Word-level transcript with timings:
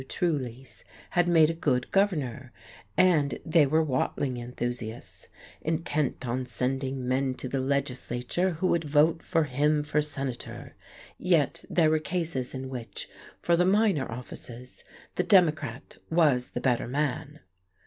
Trulease 0.09 0.83
had 1.11 1.27
made 1.29 1.51
a 1.51 1.53
good 1.53 1.91
governor; 1.91 2.51
and 2.97 3.39
they 3.45 3.67
were 3.67 3.83
Watling 3.83 4.37
enthusiasts, 4.37 5.27
intent 5.61 6.27
on 6.27 6.47
sending 6.47 7.07
men 7.07 7.35
to 7.35 7.47
the 7.47 7.59
legislature 7.59 8.53
who 8.53 8.65
would 8.65 8.83
vote 8.83 9.21
for 9.21 9.43
him 9.43 9.83
for 9.83 10.01
senator; 10.01 10.73
yet 11.19 11.63
there 11.69 11.91
were 11.91 11.99
cases 11.99 12.55
in 12.55 12.67
which, 12.67 13.09
for 13.43 13.55
the 13.55 13.63
minor 13.63 14.11
offices, 14.11 14.83
the 15.17 15.23
democrat 15.23 15.97
was 16.09 16.49
the 16.49 16.61
better 16.61 16.87
man! 16.87 17.39